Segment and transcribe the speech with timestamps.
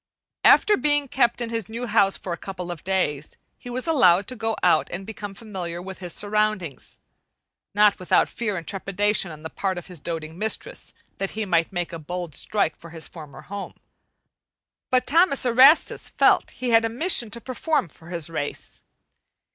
[0.43, 4.25] After being kept in his new house for a couple of days, he was allowed
[4.29, 6.97] to go out and become familiar with his surroundings
[7.75, 11.71] not without fear and trepidation on the part of his doting mistress that he might
[11.71, 13.75] make a bold strike for his former home.
[14.89, 18.81] But Thomas Erastus felt he had a mission to perform for his race.